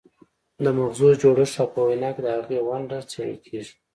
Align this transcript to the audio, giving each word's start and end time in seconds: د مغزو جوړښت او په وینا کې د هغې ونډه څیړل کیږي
د 0.63 0.65
مغزو 0.77 1.07
جوړښت 1.21 1.55
او 1.61 1.67
په 1.75 1.79
وینا 1.87 2.09
کې 2.15 2.21
د 2.23 2.27
هغې 2.37 2.59
ونډه 2.67 2.97
څیړل 3.09 3.37
کیږي 3.45 3.73